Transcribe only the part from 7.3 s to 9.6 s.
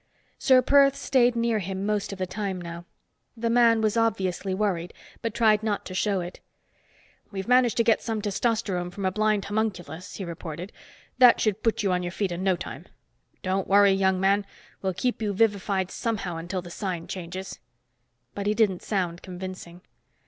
managed to get some testosterone from a blond